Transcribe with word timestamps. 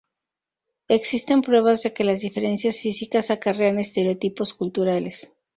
Existen 0.87 1.43
pruebas 1.43 1.83
de 1.83 1.93
que 1.93 2.03
las 2.03 2.21
diferencias 2.21 2.81
físicas 2.81 3.29
acarrean 3.29 3.77
estereotipos 3.77 4.55
culturales. 4.55 5.31